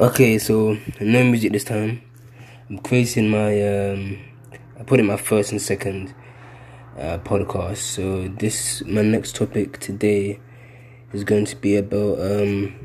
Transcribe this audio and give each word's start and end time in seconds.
Okay, 0.00 0.38
so 0.38 0.78
no 1.00 1.24
music 1.24 1.50
this 1.50 1.64
time. 1.64 2.00
I'm 2.70 2.78
creating 2.78 3.30
my 3.30 3.50
um 3.66 4.16
I 4.78 4.84
put 4.84 5.00
in 5.00 5.06
my 5.06 5.16
first 5.16 5.50
and 5.50 5.60
second 5.60 6.14
uh, 6.96 7.18
podcast. 7.18 7.78
So 7.78 8.28
this 8.28 8.80
my 8.84 9.02
next 9.02 9.34
topic 9.34 9.80
today 9.80 10.38
is 11.12 11.24
going 11.24 11.46
to 11.46 11.56
be 11.56 11.74
about 11.74 12.20
um 12.20 12.76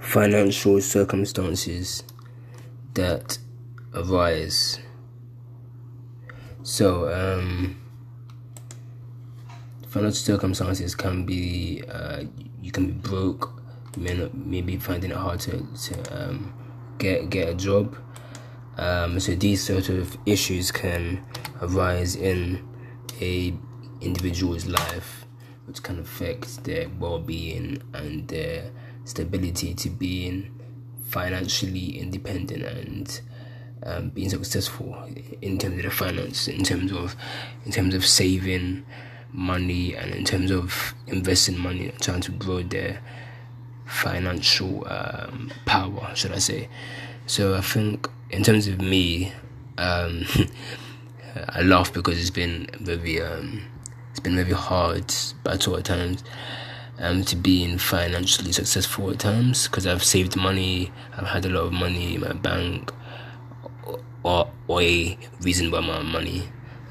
financial 0.00 0.82
circumstances 0.82 2.04
that 2.92 3.38
arise. 3.94 4.80
So 6.62 7.10
um 7.10 7.80
financial 9.88 10.36
circumstances 10.36 10.94
can 10.94 11.24
be 11.24 11.82
uh, 11.88 12.24
you 12.60 12.70
can 12.70 12.84
be 12.88 12.92
broke 12.92 13.63
may 13.96 14.14
not 14.14 14.34
maybe 14.34 14.76
finding 14.76 15.10
it 15.10 15.16
hard 15.16 15.40
to, 15.40 15.66
to 15.84 16.24
um, 16.28 16.52
get 16.98 17.30
get 17.30 17.48
a 17.48 17.54
job. 17.54 17.96
Um, 18.76 19.20
so 19.20 19.34
these 19.34 19.62
sort 19.62 19.88
of 19.88 20.16
issues 20.26 20.72
can 20.72 21.24
arise 21.60 22.16
in 22.16 22.66
a 23.20 23.54
individual's 24.00 24.66
life, 24.66 25.26
which 25.66 25.82
can 25.82 25.98
affect 26.00 26.64
their 26.64 26.88
well-being 26.98 27.82
and 27.92 28.26
their 28.28 28.70
stability 29.04 29.74
to 29.74 29.90
being 29.90 30.50
financially 31.04 31.98
independent 31.98 32.64
and 32.64 33.20
um, 33.84 34.10
being 34.10 34.30
successful 34.30 34.96
in 35.42 35.58
terms 35.58 35.76
of 35.76 35.82
the 35.82 35.90
finance, 35.90 36.48
in 36.48 36.64
terms 36.64 36.90
of 36.92 37.14
in 37.64 37.72
terms 37.72 37.94
of 37.94 38.04
saving 38.04 38.84
money 39.32 39.94
and 39.94 40.14
in 40.14 40.24
terms 40.24 40.50
of 40.50 40.94
investing 41.06 41.58
money, 41.58 41.92
trying 42.00 42.20
to 42.20 42.32
grow 42.32 42.62
their 42.62 43.00
financial 43.86 44.86
um, 44.88 45.52
power, 45.66 46.10
should 46.14 46.32
I 46.32 46.38
say? 46.38 46.68
So 47.26 47.54
I 47.54 47.60
think 47.60 48.08
in 48.30 48.42
terms 48.42 48.66
of 48.68 48.80
me, 48.80 49.32
um, 49.78 50.24
I 51.48 51.62
laugh 51.62 51.92
because 51.92 52.20
it's 52.20 52.30
been 52.30 52.68
very 52.80 53.20
um, 53.20 53.62
it's 54.10 54.20
been 54.20 54.36
very 54.36 54.52
hard 54.52 55.12
battle 55.42 55.76
at 55.76 55.84
times 55.84 56.22
um, 56.98 57.24
to 57.24 57.36
being 57.36 57.78
financially 57.78 58.52
successful 58.52 59.10
at 59.10 59.18
times 59.18 59.66
because 59.66 59.86
I've 59.86 60.04
saved 60.04 60.36
money, 60.36 60.92
I've 61.16 61.26
had 61.26 61.44
a 61.44 61.48
lot 61.48 61.64
of 61.64 61.72
money 61.72 62.14
in 62.14 62.20
my 62.20 62.32
bank, 62.32 62.92
or 64.22 64.50
or 64.68 64.82
a 64.82 65.18
reasonable 65.40 65.78
amount 65.78 66.06
of 66.06 66.12
money. 66.12 66.48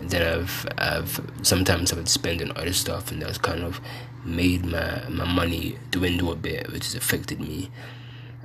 Then 0.09 0.39
I've 0.39 0.67
I've 0.77 1.21
sometimes 1.41 1.93
I've 1.93 2.09
spent 2.09 2.41
on 2.41 2.51
other 2.55 2.73
stuff, 2.73 3.11
and 3.11 3.21
that's 3.21 3.37
kind 3.37 3.63
of 3.63 3.81
made 4.25 4.65
my, 4.65 5.03
my 5.09 5.25
money 5.25 5.77
dwindle 5.91 6.31
a 6.31 6.35
bit, 6.35 6.71
which 6.71 6.85
has 6.85 6.95
affected 6.95 7.39
me. 7.39 7.69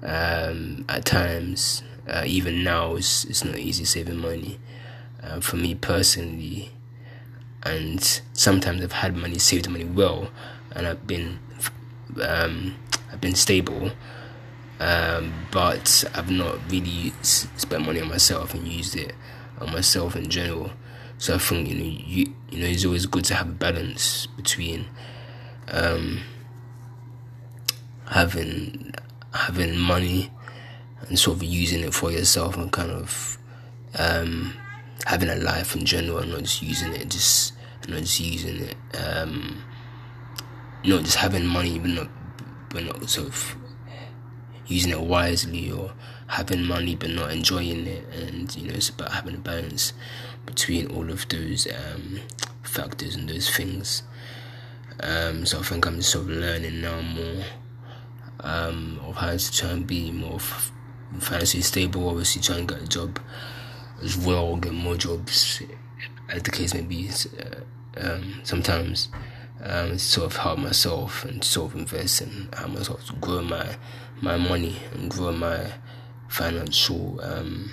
Um, 0.02 0.84
at 0.88 1.04
times, 1.04 1.82
uh, 2.08 2.24
even 2.26 2.64
now, 2.64 2.96
it's, 2.96 3.24
it's 3.24 3.44
not 3.44 3.58
easy 3.58 3.84
saving 3.84 4.18
money 4.18 4.58
uh, 5.22 5.40
for 5.40 5.56
me 5.56 5.74
personally. 5.74 6.70
And 7.62 8.02
sometimes 8.32 8.82
I've 8.82 8.92
had 8.92 9.16
money, 9.16 9.38
saved 9.38 9.68
money 9.68 9.84
well, 9.84 10.30
and 10.72 10.86
I've 10.86 11.06
been 11.06 11.38
um, 12.22 12.76
I've 13.12 13.20
been 13.20 13.34
stable, 13.34 13.90
um, 14.80 15.32
but 15.50 16.04
I've 16.14 16.30
not 16.30 16.58
really 16.70 17.12
spent 17.22 17.84
money 17.84 18.00
on 18.00 18.08
myself 18.08 18.54
and 18.54 18.66
used 18.66 18.96
it 18.96 19.14
on 19.60 19.72
myself 19.72 20.16
in 20.16 20.30
general. 20.30 20.72
So 21.18 21.34
I 21.34 21.38
think 21.38 21.68
you 21.68 21.74
know 21.74 21.84
you 21.84 22.34
you 22.50 22.60
know 22.60 22.66
it's 22.66 22.84
always 22.84 23.06
good 23.06 23.24
to 23.24 23.34
have 23.34 23.48
a 23.48 23.52
balance 23.52 24.26
between 24.26 24.86
um, 25.68 26.20
having 28.06 28.94
having 29.34 29.76
money 29.76 30.30
and 31.08 31.18
sort 31.18 31.36
of 31.38 31.42
using 31.42 31.80
it 31.80 31.92
for 31.92 32.10
yourself 32.10 32.56
and 32.56 32.70
kind 32.72 32.90
of 32.90 33.38
um, 33.98 34.54
having 35.06 35.28
a 35.28 35.36
life 35.36 35.74
in 35.74 35.84
general 35.84 36.18
and 36.18 36.30
not 36.30 36.40
just 36.40 36.62
using 36.62 36.92
it 36.92 37.08
just 37.08 37.54
not 37.88 38.00
just 38.00 38.20
using 38.20 38.62
it 38.62 38.76
um, 38.98 39.62
not 40.84 41.02
just 41.02 41.16
having 41.16 41.46
money 41.46 41.78
but 41.78 41.90
not 41.90 42.08
but 42.70 42.84
not 42.84 43.08
sort 43.08 43.28
of 43.28 43.56
using 44.68 44.92
it 44.92 45.00
wisely 45.00 45.70
or 45.70 45.92
having 46.28 46.62
money 46.62 46.94
but 46.94 47.10
not 47.10 47.30
enjoying 47.30 47.86
it 47.86 48.04
and 48.12 48.54
you 48.56 48.68
know 48.68 48.74
it's 48.74 48.90
about 48.90 49.12
having 49.12 49.34
a 49.34 49.38
balance 49.38 49.92
between 50.46 50.86
all 50.88 51.10
of 51.10 51.26
those 51.28 51.66
um, 51.66 52.20
factors 52.62 53.14
and 53.14 53.28
those 53.28 53.50
things 53.50 54.02
um, 55.00 55.46
so 55.46 55.60
I 55.60 55.62
think 55.62 55.86
I'm 55.86 56.02
sort 56.02 56.24
of 56.24 56.30
learning 56.30 56.80
now 56.80 57.00
more 57.00 57.44
um, 58.40 59.00
of 59.04 59.16
how 59.16 59.36
to 59.36 59.52
try 59.52 59.70
and 59.70 59.86
be 59.86 60.10
more 60.10 60.40
financially 61.20 61.62
stable. 61.62 62.08
Obviously, 62.08 62.42
try 62.42 62.56
and 62.56 62.68
get 62.68 62.82
a 62.82 62.86
job 62.86 63.20
as 64.02 64.16
well, 64.16 64.56
get 64.56 64.72
more 64.72 64.96
jobs, 64.96 65.62
as 66.28 66.42
the 66.42 66.50
case 66.50 66.74
may 66.74 66.82
be. 66.82 67.08
Uh, 67.38 67.60
um, 68.00 68.40
sometimes 68.44 69.08
um, 69.64 69.98
sort 69.98 70.26
of 70.32 70.36
help 70.36 70.58
myself 70.58 71.24
and 71.24 71.42
sort 71.42 71.72
of 71.72 71.80
invest 71.80 72.20
and 72.20 72.54
how 72.54 72.66
myself 72.68 73.04
to 73.06 73.12
grow 73.14 73.42
my 73.42 73.76
my 74.20 74.36
money 74.36 74.76
and 74.92 75.10
grow 75.10 75.32
my 75.32 75.72
financial 76.28 77.20
um, 77.22 77.70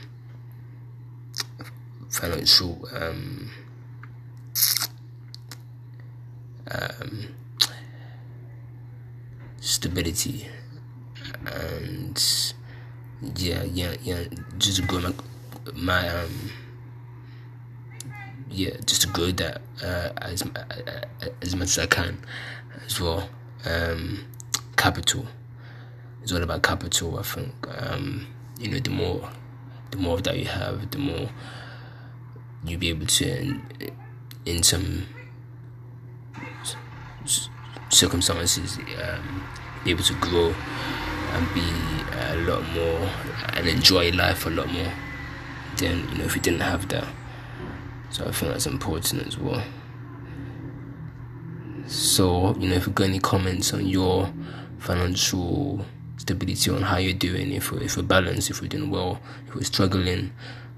financial 2.10 2.88
um, 2.94 3.52
um, 6.72 7.28
stability 9.60 10.48
and 11.46 12.54
yeah 13.36 13.64
yeah 13.64 13.96
yeah 14.04 14.24
just 14.58 14.86
grow 14.88 15.00
my 15.00 15.14
my 15.74 16.10
um 16.10 16.52
yeah 18.56 18.76
just 18.86 19.02
to 19.02 19.08
grow 19.10 19.32
that 19.32 19.62
uh, 19.84 20.10
as 20.22 20.42
uh, 20.42 21.06
as 21.42 21.56
much 21.56 21.70
as 21.70 21.80
I 21.80 21.86
can 21.88 22.18
as 22.86 23.00
well. 23.00 23.30
Um 23.66 24.26
capital. 24.78 25.26
It's 26.22 26.32
all 26.32 26.42
about 26.44 26.64
capital 26.64 27.20
I 27.20 27.24
think. 27.24 27.54
Um 27.78 28.28
you 28.60 28.70
know 28.70 28.80
the 28.80 28.90
more 28.92 29.30
the 29.92 29.98
more 29.98 30.22
that 30.22 30.38
you 30.38 30.46
have 30.46 30.90
the 30.92 30.98
more 30.98 31.30
you'll 32.66 32.80
be 32.80 32.90
able 32.90 33.06
to 33.06 33.40
in, 33.40 33.62
in 34.46 34.64
some 34.64 35.06
circumstances 37.90 38.78
um, 39.02 39.44
be 39.84 39.92
able 39.92 40.04
to 40.04 40.14
grow 40.16 40.54
and 41.34 41.54
be 41.54 41.62
a 42.18 42.36
lot 42.48 42.64
more 42.74 43.10
and 43.54 43.68
enjoy 43.68 44.12
life 44.12 44.46
a 44.46 44.50
lot 44.50 44.68
more 44.72 44.92
than 45.78 46.08
you 46.10 46.18
know 46.18 46.26
if 46.26 46.36
you 46.36 46.42
didn't 46.42 46.62
have 46.62 46.88
that 46.90 47.08
so 48.16 48.26
I 48.26 48.32
think 48.32 48.52
that's 48.52 48.66
important 48.66 49.28
as 49.28 49.38
well 49.38 49.64
so 51.88 52.56
you 52.58 52.70
know 52.70 52.76
if 52.76 52.86
you've 52.86 52.96
got 52.96 53.06
any 53.06 53.20
comments 53.20 53.74
on 53.74 53.86
your 53.88 54.32
financial 54.80 55.86
stability 56.18 56.72
on 56.72 56.82
how 56.82 56.98
you're 56.98 57.14
doing 57.14 57.52
if 57.52 57.72
we're, 57.72 57.84
if 57.84 57.98
we're 57.98 58.04
balanced 58.04 58.50
if 58.50 58.62
we're 58.62 58.68
doing 58.68 58.90
well 58.90 59.20
if 59.48 59.56
we're 59.56 59.62
struggling 59.64 60.32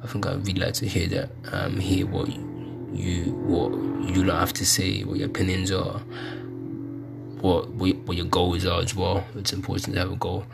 I 0.03 0.07
think 0.07 0.25
I'd 0.25 0.45
really 0.45 0.61
like 0.61 0.73
to 0.75 0.87
hear 0.87 1.07
that 1.09 1.29
um 1.51 1.77
hear 1.77 2.05
what 2.05 2.27
you 2.27 3.33
what 3.45 3.71
you 4.09 4.23
have 4.23 4.53
to 4.53 4.65
say 4.65 5.03
what 5.03 5.17
your 5.17 5.27
opinions 5.27 5.71
are 5.71 6.01
what 7.41 7.69
what 7.69 8.17
your 8.17 8.25
goals 8.25 8.65
are 8.65 8.81
as 8.81 8.95
well. 8.95 9.23
It's 9.35 9.53
important 9.53 9.93
to 9.93 9.99
have 9.99 10.11
a 10.11 10.15
goal 10.15 10.45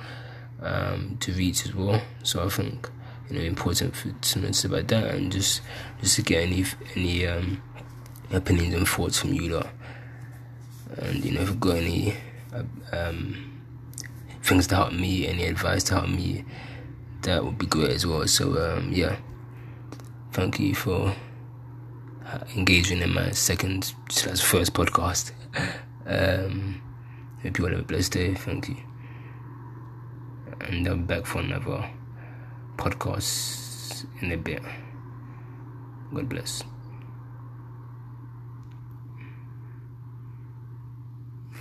um, 0.61 1.17
to 1.21 1.31
reach 1.33 1.65
as 1.65 1.73
well. 1.73 2.01
So 2.23 2.45
I 2.45 2.49
think 2.49 2.89
you 3.33 3.39
know 3.39 3.45
important 3.45 3.95
know 3.95 4.65
about 4.65 4.87
that 4.87 5.15
and 5.15 5.31
just 5.31 5.61
just 5.99 6.15
to 6.15 6.21
get 6.21 6.43
any 6.43 6.65
any 6.95 7.25
um, 7.25 7.61
opinions 8.31 8.75
and 8.75 8.87
thoughts 8.87 9.19
from 9.19 9.33
you 9.33 9.55
lot. 9.55 9.67
And 10.97 11.25
you 11.25 11.31
know 11.31 11.41
if 11.41 11.49
you've 11.49 11.59
got 11.59 11.77
any 11.77 12.15
um, 12.91 13.59
things 14.43 14.67
to 14.67 14.75
help 14.75 14.93
me, 14.93 15.27
any 15.27 15.45
advice 15.45 15.83
to 15.85 15.95
help 15.95 16.09
me, 16.09 16.45
that 17.23 17.43
would 17.43 17.57
be 17.57 17.65
great 17.65 17.91
as 17.91 18.05
well. 18.05 18.27
So 18.27 18.77
um, 18.77 18.91
yeah, 18.91 19.15
thank 20.31 20.59
you 20.59 20.75
for 20.75 21.15
engaging 22.55 23.01
in 23.01 23.13
my 23.13 23.31
second 23.31 23.93
slash 24.09 24.41
first 24.41 24.73
podcast. 24.73 25.31
Um, 26.05 26.81
hope 27.41 27.57
you 27.57 27.63
all 27.63 27.71
have 27.71 27.79
a 27.79 27.83
blessed 27.83 28.11
day. 28.11 28.33
Thank 28.33 28.67
you. 28.67 28.75
And 30.59 30.85
I'll 30.85 30.97
be 30.97 31.03
back 31.03 31.25
for 31.25 31.39
another 31.39 31.89
podcast 32.77 34.05
in 34.21 34.31
a 34.31 34.37
bit. 34.37 34.61
God 36.13 36.29
bless. 36.29 36.63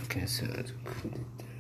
Okay, 0.05 0.27
so 0.27 0.47
let's 0.55 0.73
put 0.85 1.15
it 1.15 1.52